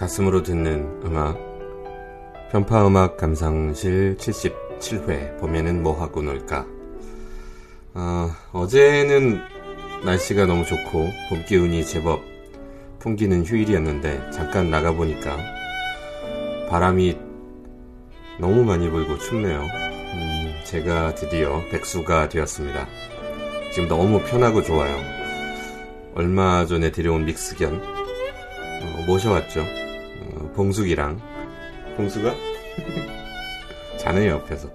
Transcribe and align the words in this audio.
가슴으로 0.00 0.42
듣는 0.42 1.02
음악. 1.04 1.38
편파음악 2.50 3.18
감상실 3.18 4.16
77회 4.16 5.38
봄에는 5.38 5.82
뭐하고 5.82 6.22
놀까? 6.22 6.66
어, 7.92 8.30
어제는 8.52 9.42
날씨가 10.02 10.46
너무 10.46 10.64
좋고 10.64 11.06
봄 11.28 11.44
기운이 11.46 11.84
제법 11.84 12.22
풍기는 12.98 13.44
휴일이었는데 13.44 14.30
잠깐 14.30 14.70
나가보니까 14.70 15.36
바람이 16.70 17.18
너무 18.38 18.64
많이 18.64 18.88
불고 18.88 19.18
춥네요. 19.18 19.60
음, 19.60 20.54
제가 20.64 21.14
드디어 21.14 21.60
백수가 21.70 22.30
되었습니다. 22.30 22.88
지금 23.74 23.86
너무 23.86 24.22
편하고 24.22 24.62
좋아요. 24.62 24.96
얼마 26.14 26.64
전에 26.64 26.90
데려온 26.90 27.26
믹스견 27.26 27.74
어, 27.74 29.04
모셔왔죠. 29.06 29.60
어, 29.60 29.79
봉숙이랑 30.54 31.20
봉숙아? 31.96 32.34
자네요 33.98 34.32
옆에서 34.32 34.68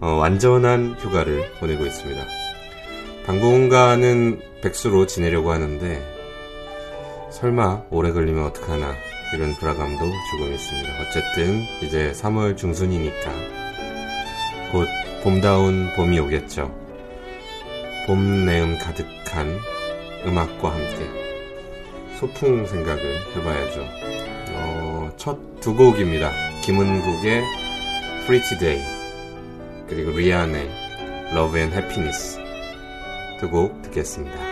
어, 0.00 0.14
완전한 0.14 0.96
휴가를 0.98 1.52
보내고 1.60 1.86
있습니다. 1.86 2.22
당분간은 3.26 4.40
백수로 4.62 5.06
지내려고 5.06 5.52
하는데 5.52 6.02
설마 7.30 7.84
오래 7.90 8.12
걸리면 8.12 8.44
어떡하나 8.46 8.94
이런 9.34 9.54
불안감도 9.54 9.98
조금 10.30 10.52
있습니다. 10.52 10.88
어쨌든 11.00 11.62
이제 11.82 12.12
3월 12.12 12.56
중순이니까 12.56 13.30
곧 14.72 14.88
봄다운 15.22 15.88
봄이 15.94 16.18
오겠죠. 16.18 16.74
봄 18.06 18.44
내음 18.44 18.78
가득한 18.78 19.56
음악과 20.26 20.72
함께 20.72 21.08
소풍 22.18 22.66
생각을 22.66 23.36
해봐야죠. 23.36 24.31
어, 25.26 25.38
첫두 25.60 25.74
곡입니다. 25.76 26.30
김은국의 26.62 27.42
Pretty 28.26 28.58
Day 28.58 28.82
그리고 29.88 30.10
리안의 30.10 30.68
Love 31.32 31.60
and 31.60 31.74
Happiness 31.74 32.38
두 33.40 33.50
곡 33.50 33.82
듣겠습니다. 33.82 34.51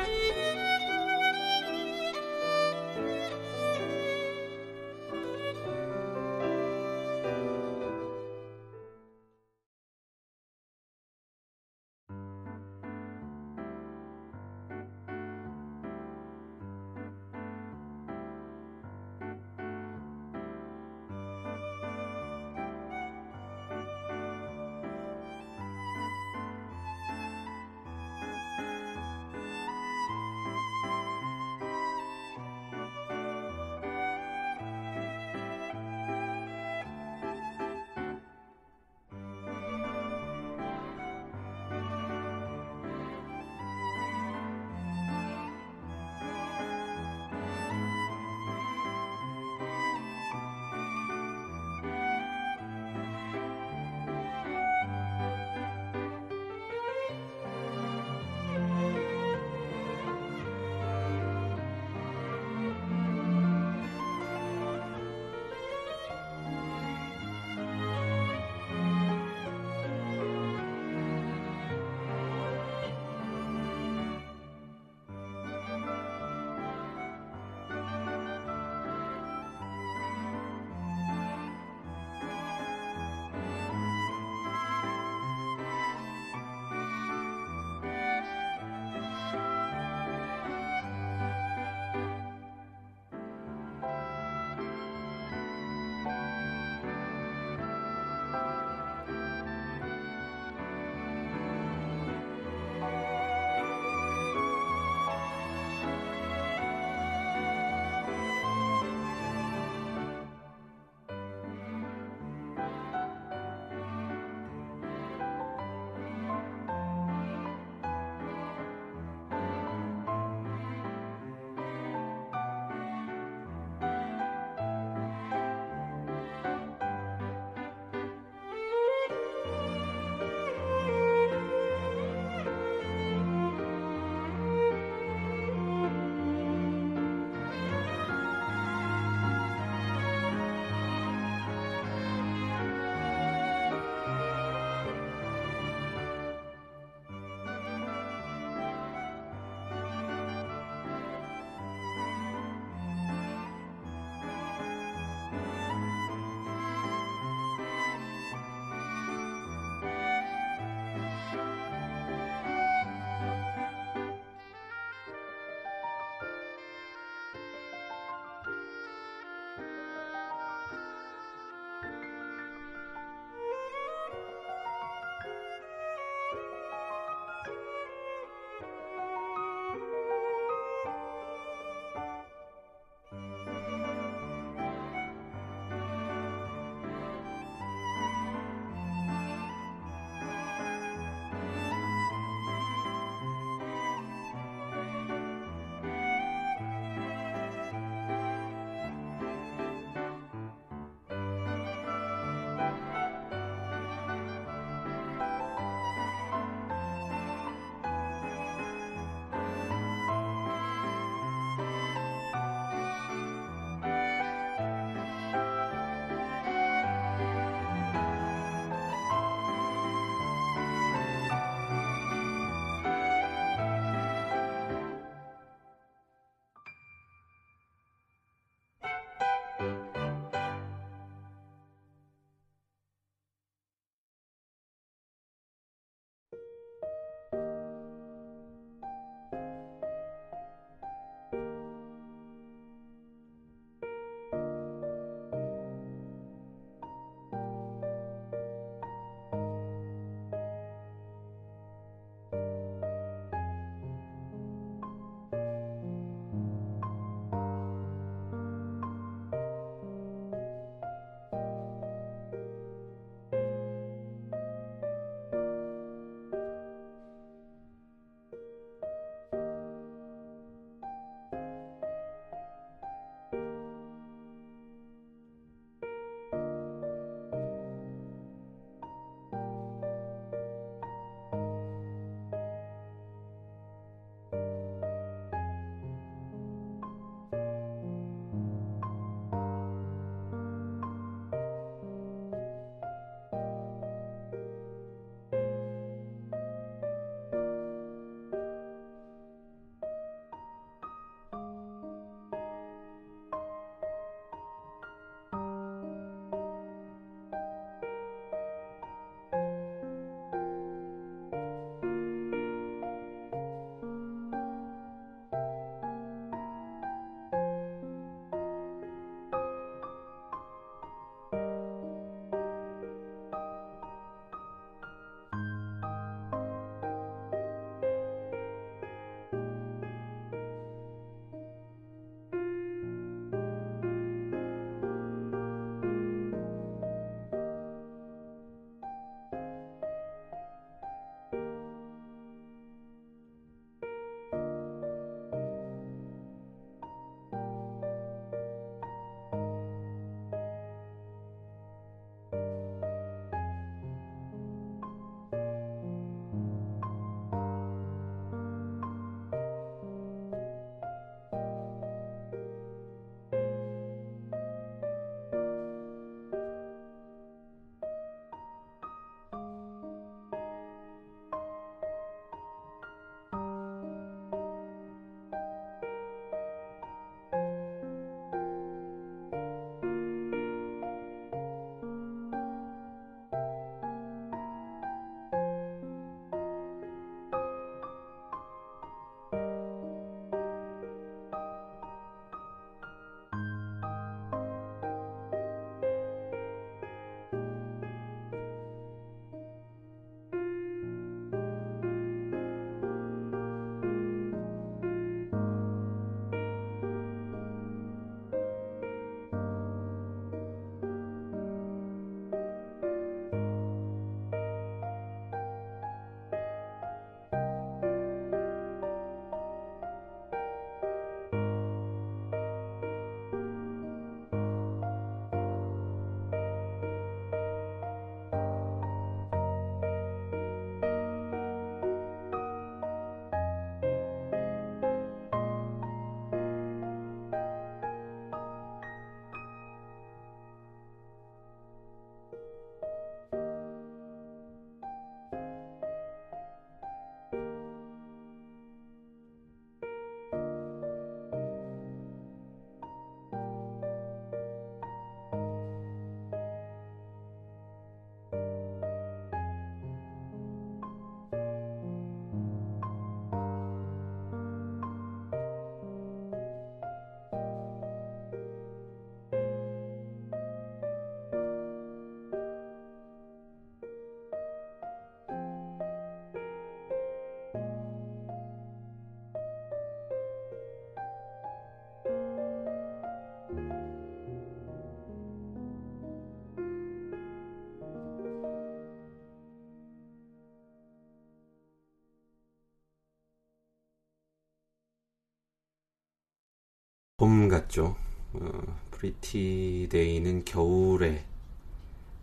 같죠. 497.50 497.96
어, 498.32 498.80
Pretty 498.90 499.88
Day는 499.90 500.44
겨울에 500.44 501.24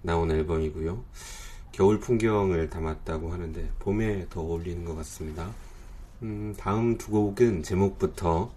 나온 0.01 0.31
앨범이고요. 0.31 1.03
겨울 1.71 1.99
풍경을 1.99 2.69
담았다고 2.69 3.31
하는데 3.31 3.71
봄에 3.79 4.27
더 4.29 4.41
어울리는 4.41 4.83
것 4.85 4.95
같습니다. 4.95 5.51
음, 6.23 6.55
다음 6.57 6.97
두 6.97 7.11
곡은 7.11 7.63
제목부터 7.63 8.51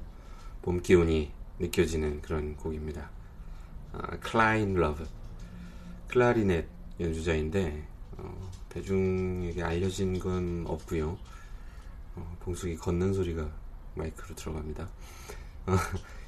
봄 0.62 0.80
기운이 0.80 1.30
느껴지는 1.58 2.22
그런 2.22 2.56
곡입니다. 2.56 3.10
아, 3.92 4.18
클라인 4.20 4.74
러브 4.74 5.06
클라리넷 6.08 6.66
연주자인데 6.98 7.86
어, 8.16 8.50
대중에게 8.68 9.62
알려진 9.62 10.18
건 10.18 10.64
없고요. 10.66 11.18
어, 12.16 12.36
봉숙이 12.40 12.76
걷는 12.76 13.12
소리가 13.12 13.50
마이크로 13.94 14.34
들어갑니다. 14.34 14.88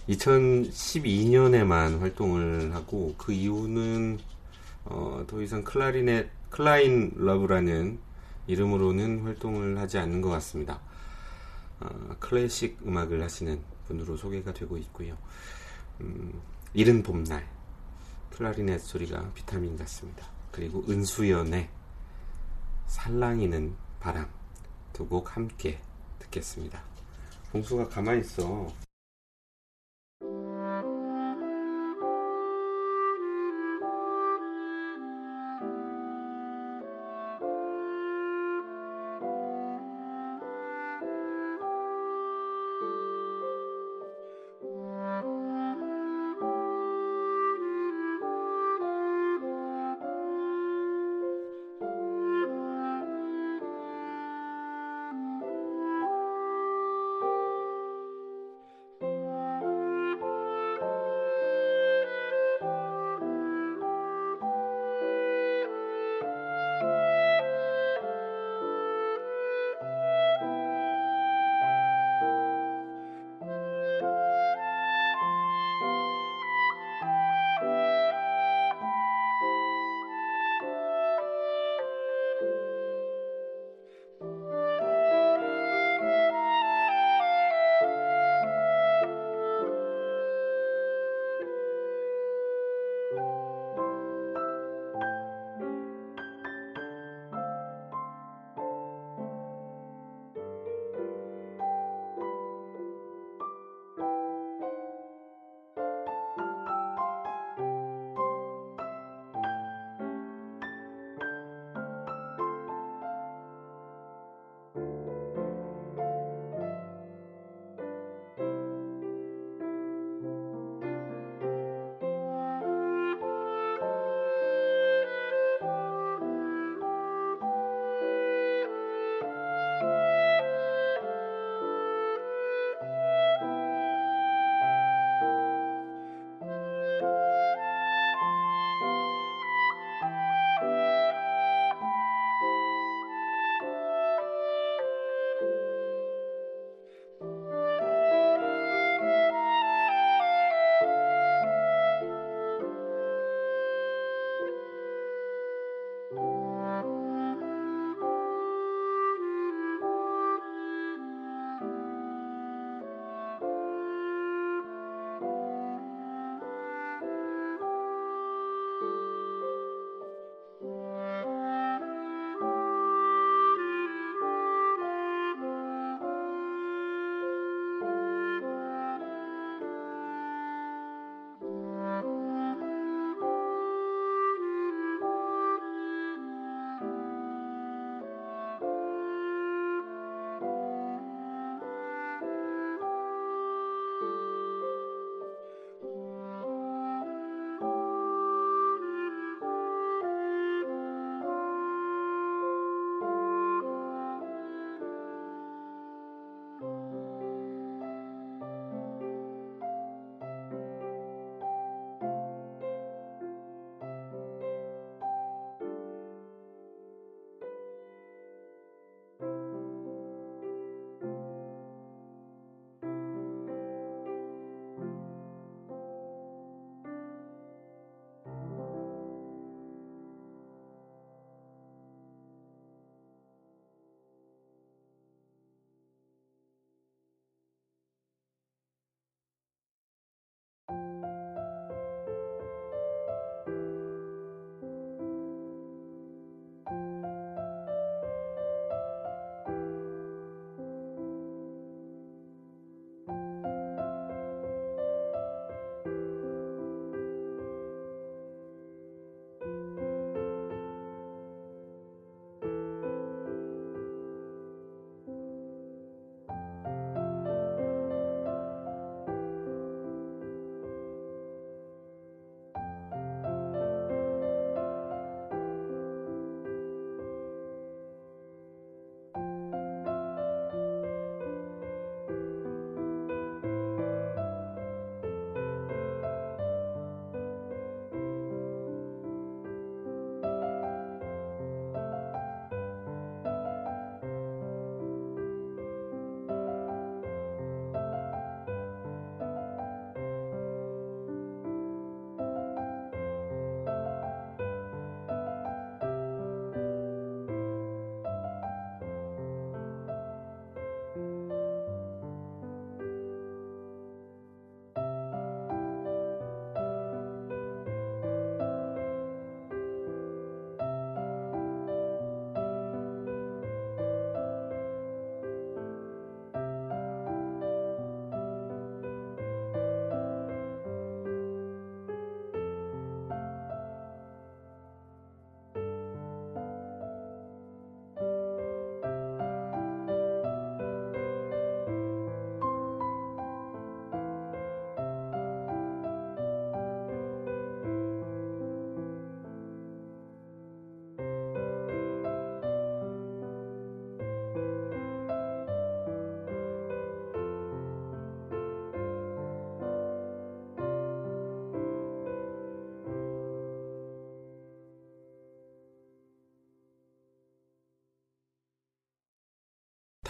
어, 0.02 0.06
2012년에만 0.08 2.00
활동을 2.00 2.74
하고 2.74 3.14
그 3.18 3.32
이후는 3.32 4.18
어, 4.84 5.24
더 5.26 5.40
이상 5.42 5.62
클라리넷 5.62 6.28
클라인 6.50 7.12
러브라는 7.16 7.98
이름으로는 8.46 9.22
활동을 9.22 9.78
하지 9.78 9.98
않는 9.98 10.20
것 10.20 10.28
같습니다. 10.30 10.80
어, 11.80 12.16
클래식 12.18 12.78
음악을 12.86 13.22
하시는 13.22 13.60
분으로 13.86 14.16
소개가 14.16 14.52
되고 14.52 14.76
있고요. 14.78 15.16
음, 16.00 16.40
이른 16.74 17.02
봄날 17.02 17.46
클라리넷 18.30 18.80
소리가 18.80 19.30
비타민 19.34 19.76
같습니다. 19.76 20.26
그리고 20.50 20.84
은수연의 20.88 21.68
살랑이는 22.86 23.74
바람 24.00 24.28
두 24.92 25.06
곡 25.08 25.36
함께 25.36 25.80
듣겠습니다. 26.18 26.82
봉수가 27.50 27.88
가만히 27.88 28.20
있어. 28.20 28.72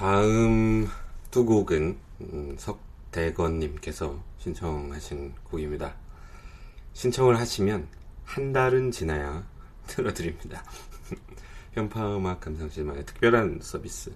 다음 0.02 0.88
두 1.30 1.44
곡은 1.44 1.96
음, 2.22 2.56
석대건님께서 2.58 4.20
신청하신 4.38 5.32
곡입니다. 5.44 5.94
신청을 6.92 7.38
하시면 7.38 7.86
한 8.24 8.52
달은 8.52 8.90
지나야 8.90 9.46
들어드립니다. 9.86 10.64
현파음악 11.74 12.40
감상실만의 12.40 13.06
특별한 13.06 13.60
서비스. 13.62 14.12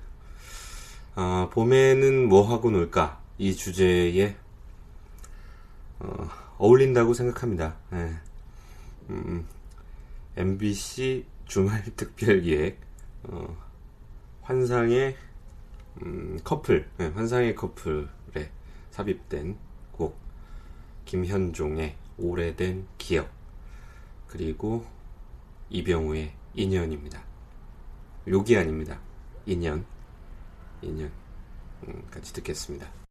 어, 1.14 1.49
봄에는 1.52 2.28
뭐 2.28 2.52
하고 2.52 2.73
놀까? 2.73 3.23
이 3.38 3.55
주제에 3.55 4.35
어, 6.00 6.28
울린다고 6.59 7.14
생각합니다. 7.14 7.76
네. 7.93 8.12
음, 9.11 9.47
MBC 10.37 11.26
주말 11.45 11.85
특별 11.95 12.40
기획 12.40 12.80
어, 13.23 13.56
환상의 14.43 15.17
음, 16.02 16.39
커플, 16.45 16.89
네, 16.99 17.09
환상의 17.09 17.54
커플에 17.54 18.50
삽입된 18.91 19.56
곡 19.93 20.19
김현종의 21.04 21.97
오래된 22.19 22.87
기억 22.99 23.30
그리고 24.26 24.85
이병우의 25.71 26.32
인연입니다. 26.54 27.23
욕이 28.28 28.56
아닙니다. 28.56 29.00
인연, 29.47 29.85
인연 30.82 31.11
음, 31.87 32.02
같이 32.11 32.32
듣겠습니다. 32.35 33.05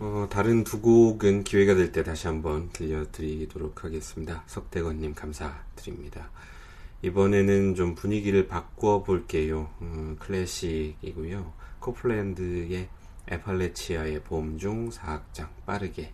어, 0.00 0.26
다른 0.30 0.64
두 0.64 0.80
곡은 0.80 1.44
기회가 1.44 1.74
될 1.74 1.92
때 1.92 2.02
다시 2.02 2.26
한번 2.26 2.70
들려드리도록 2.70 3.84
하겠습니다. 3.84 4.42
석대건님 4.46 5.14
감사드립니다. 5.14 6.30
이번에는 7.02 7.74
좀 7.74 7.94
분위기를 7.94 8.46
바꿔볼게요. 8.46 9.68
음, 9.82 10.16
클래식이고요. 10.18 11.52
코플랜드의 11.80 12.88
애팔래치아의 13.28 14.22
봄 14.24 14.56
중 14.58 14.90
4악장 14.90 15.50
빠르게 15.66 16.12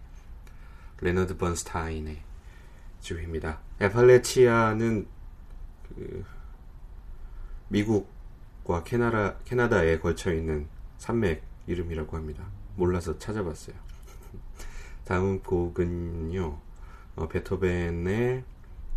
레너드 1.00 1.36
번스타인의 1.36 2.20
연주입니다. 3.00 3.60
애팔래치아는 3.80 5.06
그 5.88 6.24
미국과 7.68 8.82
캐나다, 8.82 9.38
캐나다에 9.44 10.00
걸쳐 10.00 10.32
있는 10.34 10.66
산맥 10.98 11.44
이름이라고 11.68 12.16
합니다. 12.16 12.55
몰라서 12.76 13.18
찾아봤어요. 13.18 13.76
다음 15.04 15.40
곡은요, 15.40 16.58
어, 17.16 17.28
베토벤의 17.28 18.44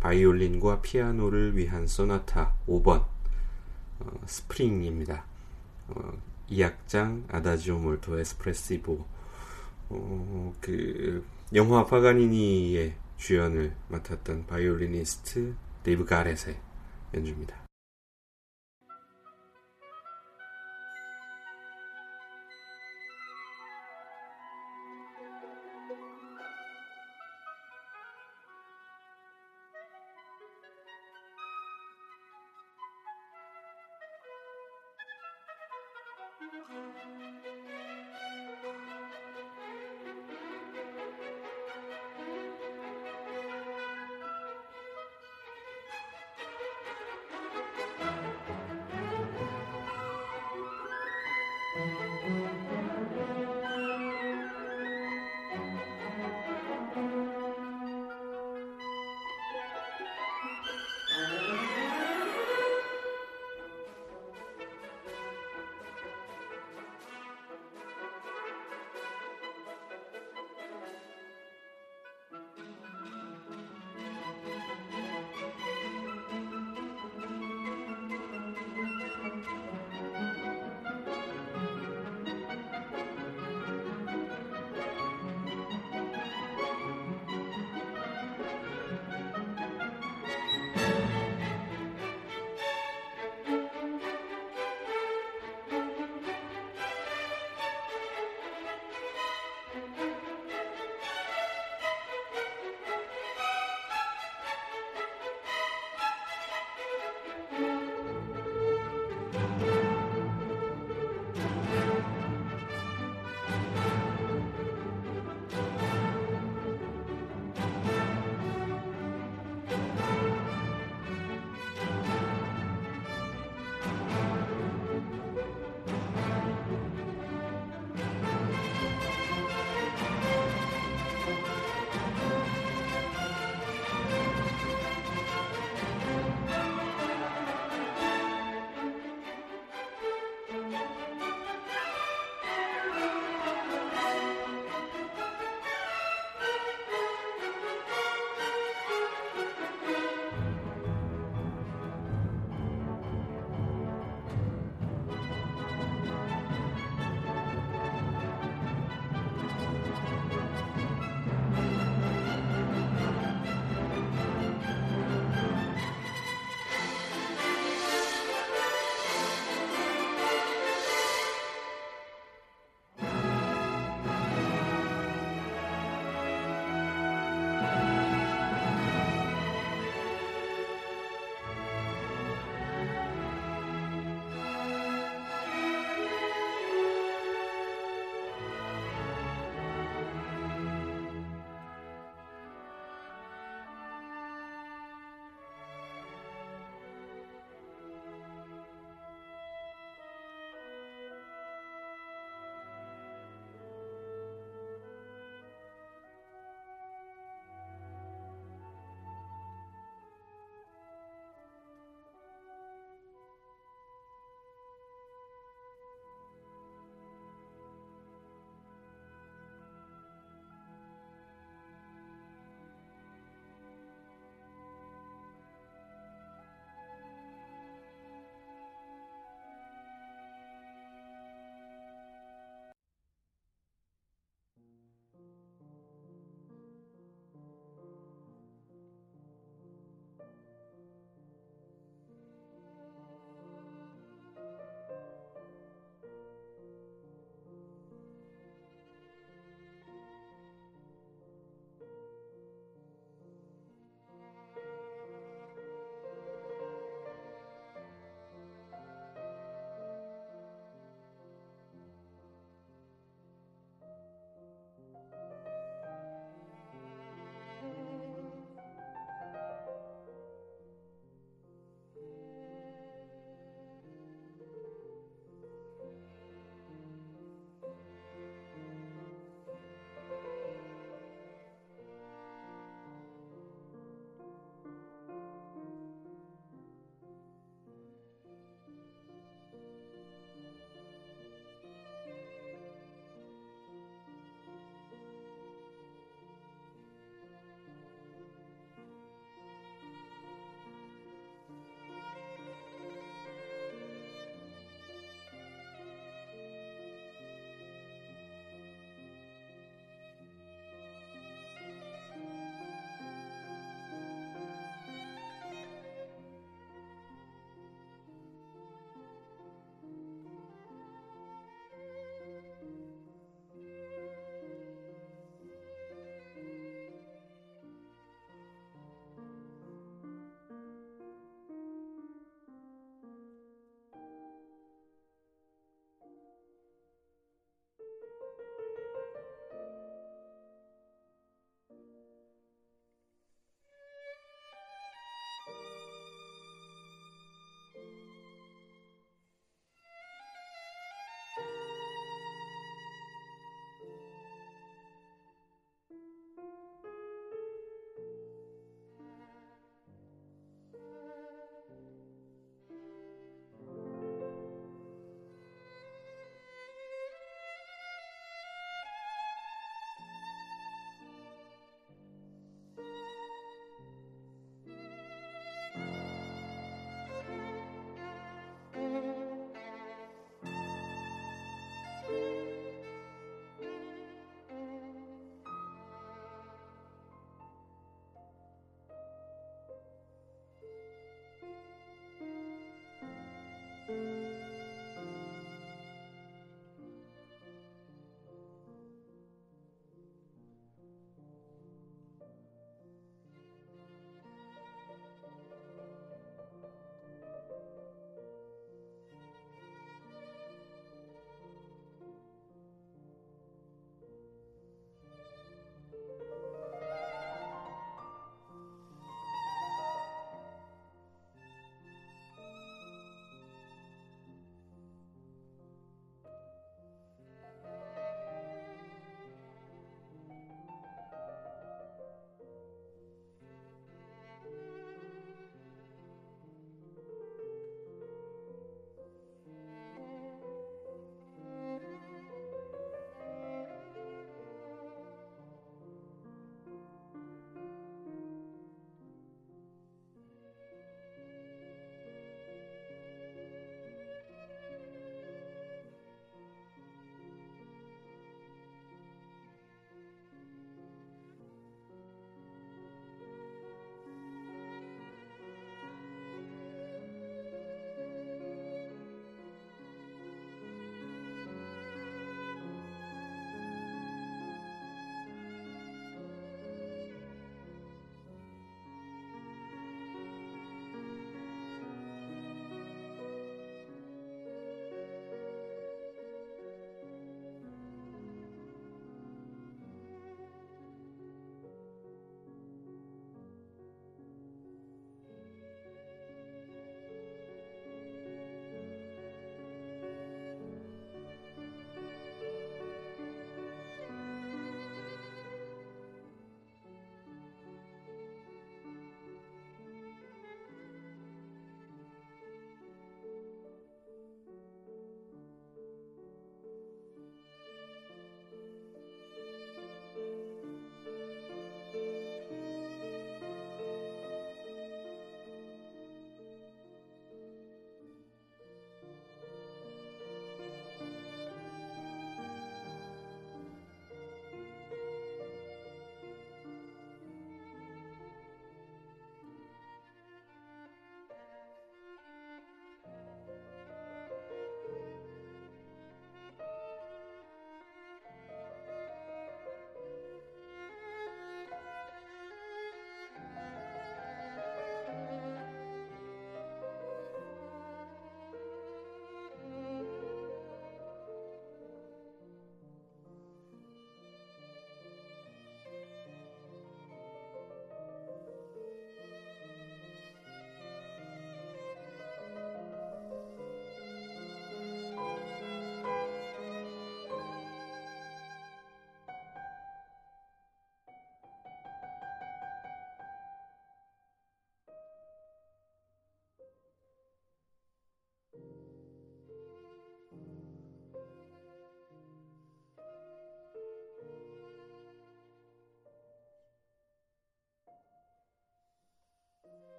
바이올린과 0.00 0.82
피아노를 0.82 1.56
위한 1.56 1.86
소나타 1.86 2.54
5번, 2.66 3.04
어, 4.00 4.20
Spring입니다. 4.26 5.24
어, 5.88 6.12
2악장 6.50 7.24
Adagio 7.32 7.78
molto 7.78 8.18
espressivo, 8.18 9.04
어, 9.90 10.54
그, 10.60 11.24
영화 11.54 11.84
파가니니의 11.84 12.94
주연을 13.16 13.74
맡았던 13.88 14.46
바이올리니스트 14.46 15.54
데이비드 15.82 16.04
가렛의 16.04 16.56
연주입니다. 17.14 17.59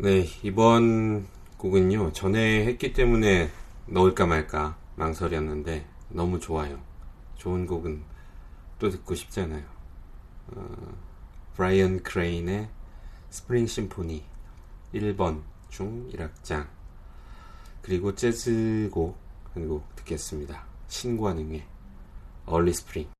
네, 0.00 0.28
이번 0.44 1.26
곡은요, 1.56 2.12
전에 2.12 2.66
했기 2.66 2.92
때문에 2.92 3.50
넣을까 3.86 4.26
말까 4.26 4.78
망설였는데, 4.94 5.84
너무 6.10 6.38
좋아요. 6.38 6.78
좋은 7.34 7.66
곡은 7.66 8.04
또 8.78 8.90
듣고 8.90 9.16
싶잖아요. 9.16 9.64
어, 10.52 10.96
브라이언 11.56 12.04
크레인의 12.04 12.68
Spring 13.30 13.66
Symphony 13.66 14.22
1번 14.94 15.42
중 15.68 16.08
1악장 16.10 16.68
그리고 17.82 18.14
재즈곡 18.14 19.18
한 19.52 19.66
곡 19.68 19.96
듣겠습니다. 19.96 20.64
신관웅의 20.86 21.66
Early 22.46 22.72
Spring 22.72 23.17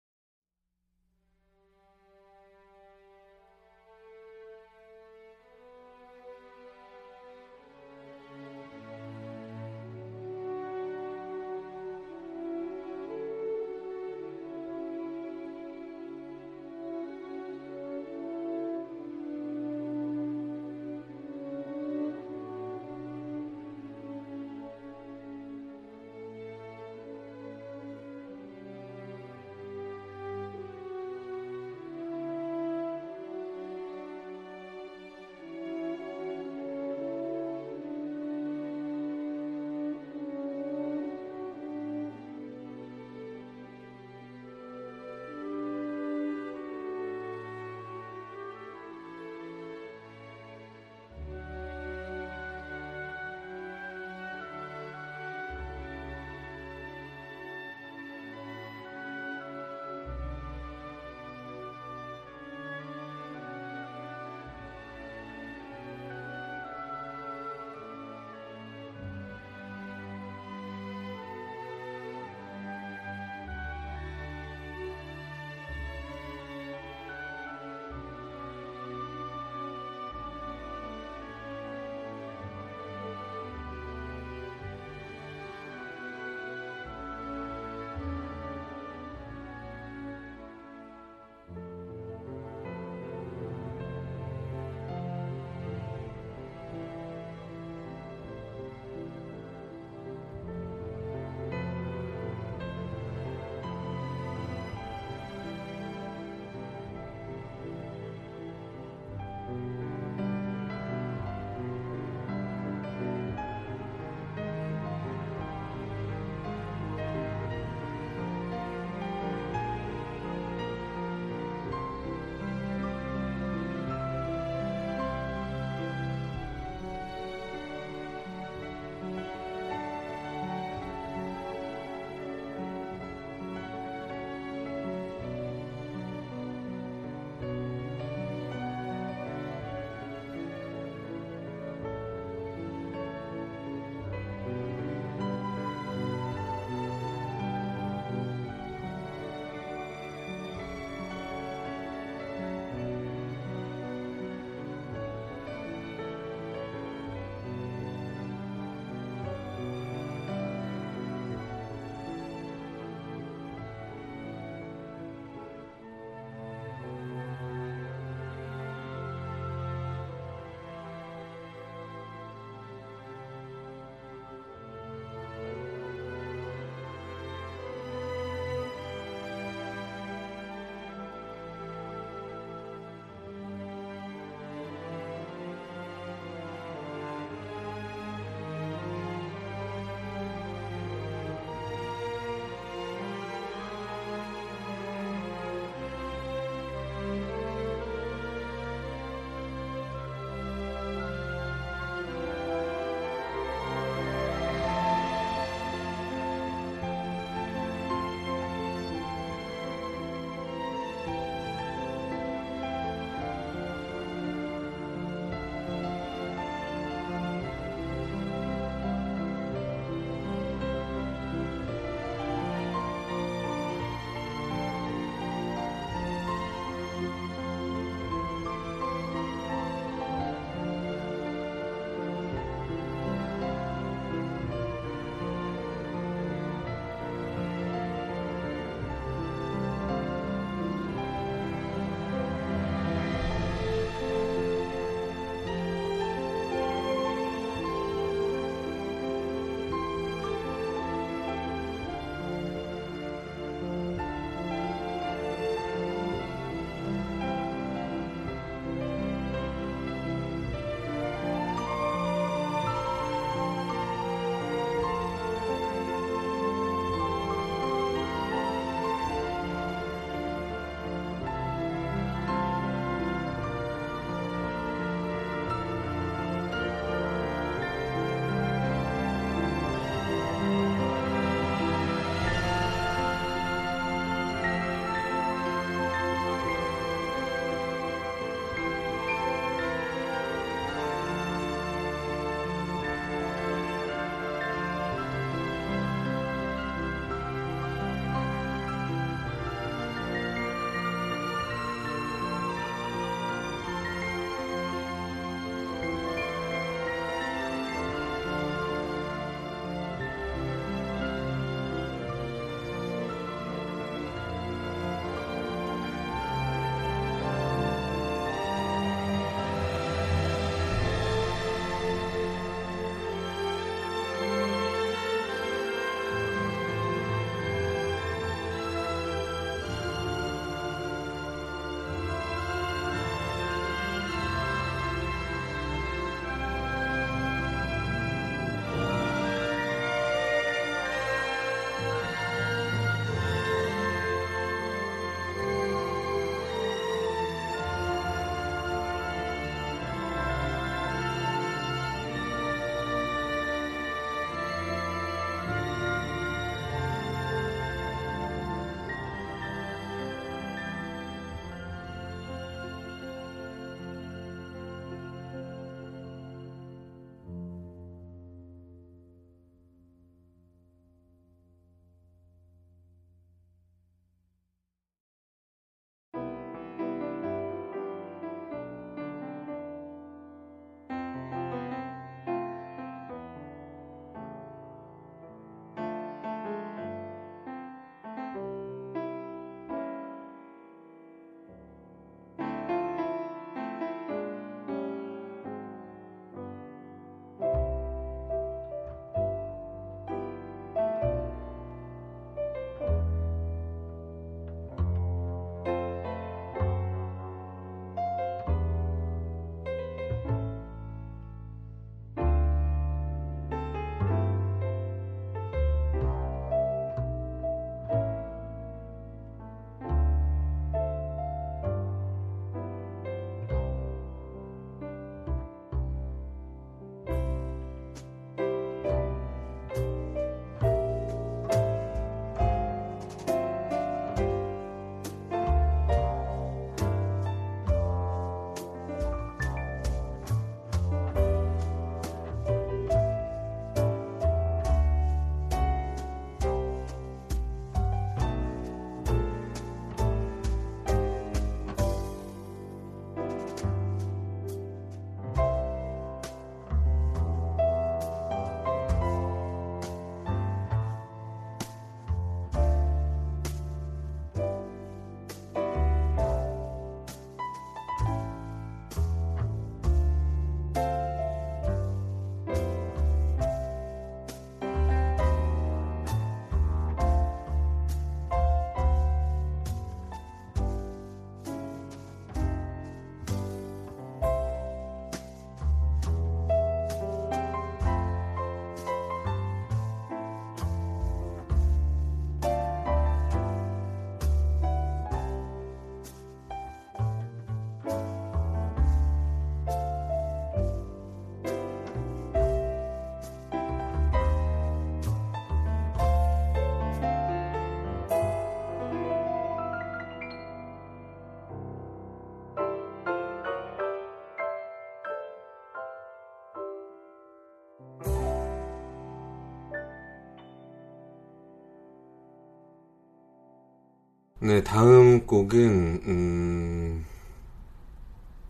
네, 524.40 524.62
다음 524.62 525.26
곡은 525.26 526.02
음, 526.06 527.04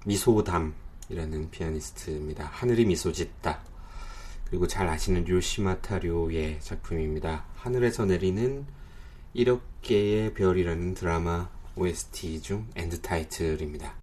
미소담이라는 0.05 1.51
피아니스트입니다. 1.51 2.45
하늘이 2.45 2.85
미소 2.85 3.11
짓다. 3.11 3.63
그리고 4.45 4.67
잘 4.67 4.87
아시는 4.87 5.25
요시마타 5.25 6.01
료의 6.01 6.61
작품입니다. 6.61 7.47
하늘에서 7.55 8.05
내리는 8.05 8.67
1억 9.35 9.61
개의 9.81 10.35
별이라는 10.35 10.93
드라마 10.93 11.49
OST 11.75 12.43
중 12.43 12.67
End 12.77 13.01
Title입니다. 13.01 13.95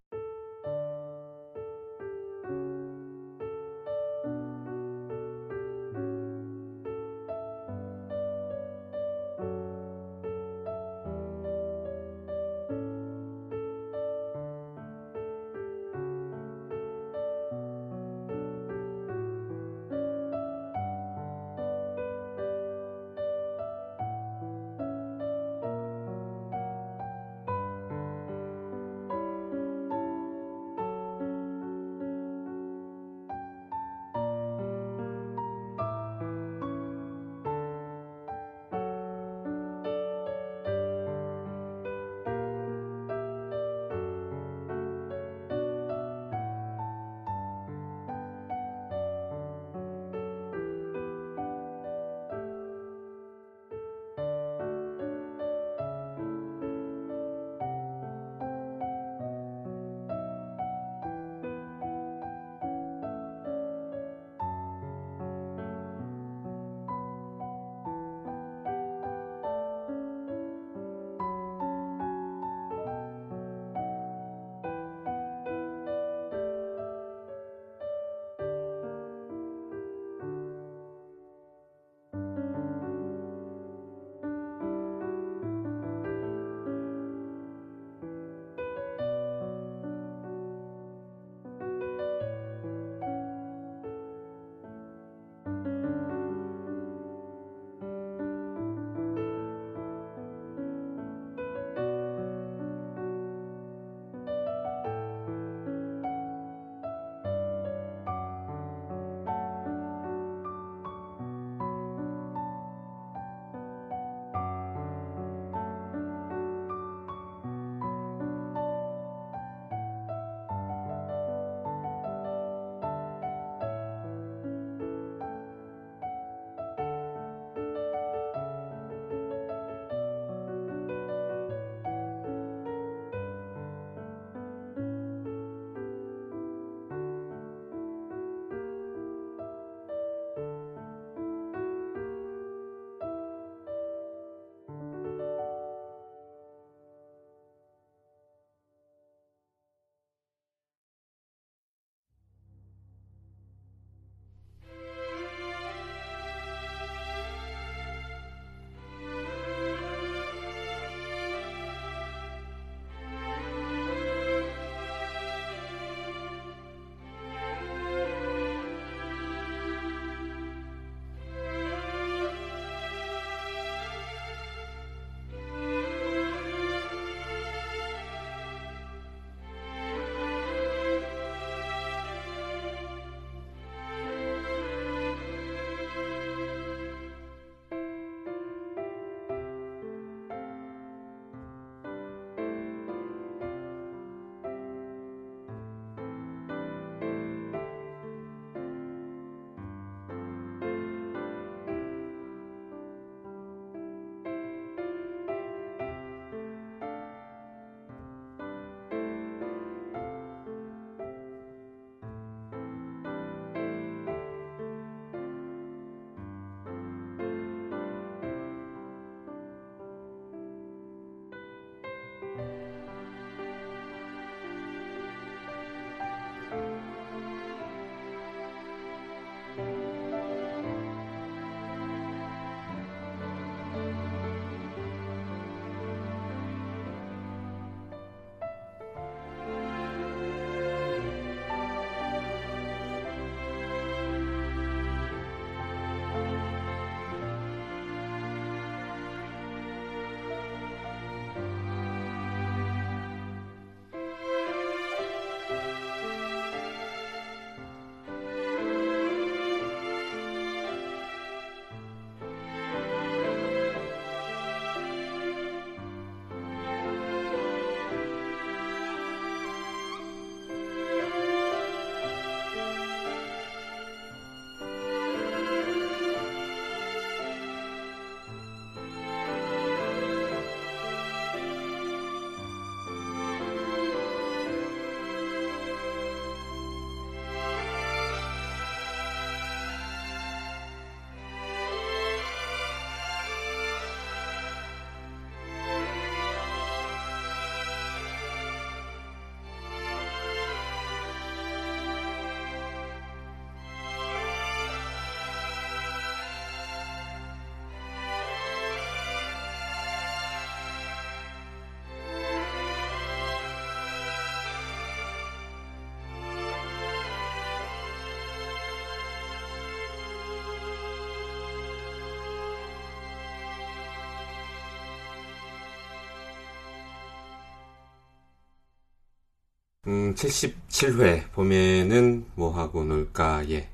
음, 329.87 330.15
77회 330.15 331.31
봄에는 331.31 332.25
뭐하고 332.33 332.83
놀까 332.83 333.47
예. 333.49 333.69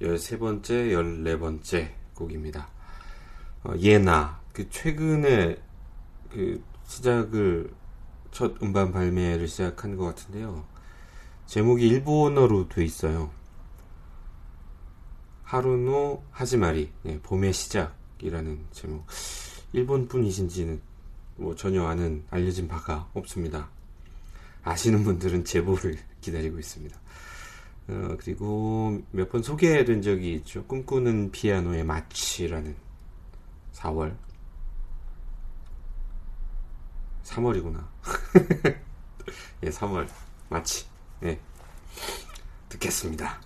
13번째 0.00 0.62
14번째 0.62 1.90
곡입니다. 2.14 2.68
어, 3.64 3.72
예나. 3.78 4.40
그 4.52 4.70
최근에 4.70 5.56
그 6.30 6.62
시작을 6.86 7.72
첫 8.30 8.62
음반 8.62 8.92
발매를 8.92 9.48
시작한 9.48 9.96
것 9.96 10.04
같은데요. 10.04 10.64
제목이 11.46 11.88
일본어로 11.88 12.68
돼 12.68 12.84
있어요. 12.84 13.30
하루노 15.42 16.22
하지마리. 16.30 16.92
예, 17.06 17.18
봄의 17.20 17.52
시작이라는 17.52 18.66
제목. 18.70 19.06
일본 19.72 20.06
분이신지는 20.06 20.80
뭐 21.36 21.56
전혀 21.56 21.84
아는 21.84 22.24
알려진 22.30 22.68
바가 22.68 23.08
없습니다 23.12 23.73
아시는 24.64 25.04
분들은 25.04 25.44
제보를 25.44 25.98
기다리고 26.20 26.58
있습니다. 26.58 26.98
어, 27.88 28.16
그리고 28.18 29.02
몇 29.10 29.28
번 29.30 29.42
소개해드린 29.42 30.00
적이 30.02 30.34
있죠. 30.36 30.64
꿈꾸는 30.66 31.30
피아노의 31.32 31.84
마치라는 31.84 32.74
4월 33.74 34.16
3월이구나. 37.24 37.86
예, 39.64 39.70
3월 39.70 40.08
마치. 40.48 40.86
예. 41.24 41.38
듣겠습니다. 42.68 43.40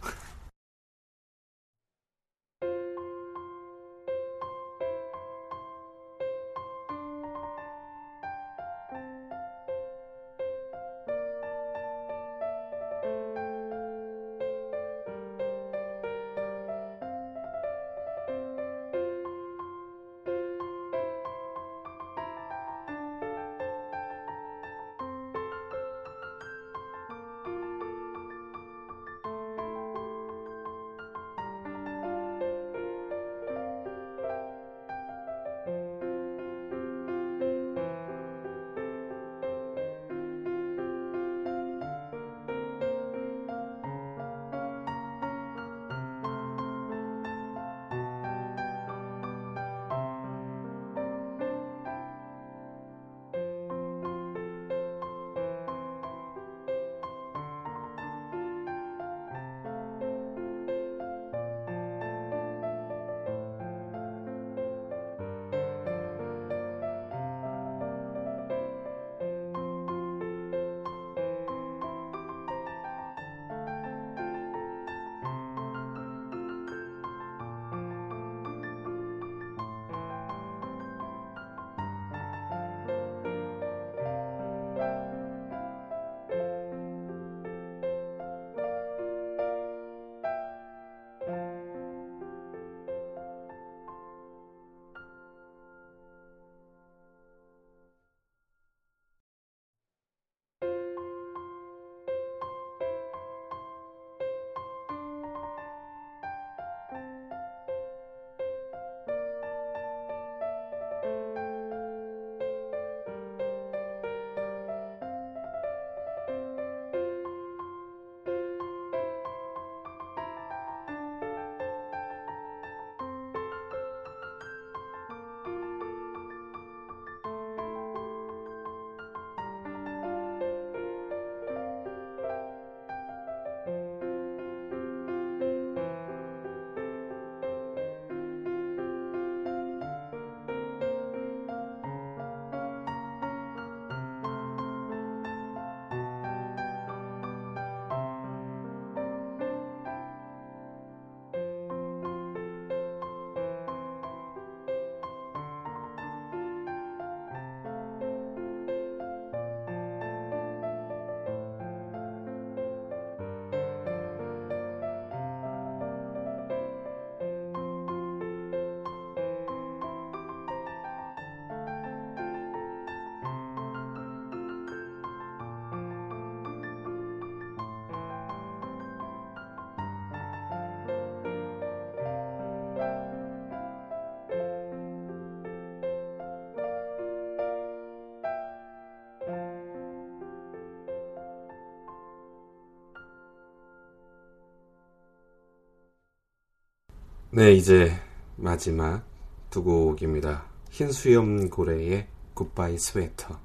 네, 197.39 197.53
이제 197.53 197.93
마지막 198.35 199.05
두 199.49 199.63
곡입니다. 199.63 200.45
흰 200.73 200.91
수염 200.91 201.49
고래의 201.49 202.09
굿바이 202.35 202.77
스웨터 202.79 203.39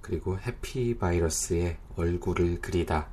그리고 0.00 0.38
해피 0.38 0.96
바이러스의 0.96 1.76
얼굴을 1.96 2.62
그리다 2.62 3.10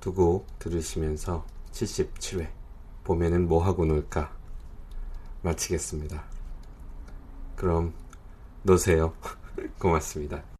두 0.00 0.12
곡 0.12 0.58
들으시면서 0.58 1.46
77회 1.70 2.48
봄에는 3.04 3.46
뭐 3.46 3.64
하고 3.64 3.84
놀까 3.84 4.36
마치겠습니다. 5.42 6.24
그럼 7.54 7.94
노세요. 8.64 9.14
고맙습니다. 9.78 10.55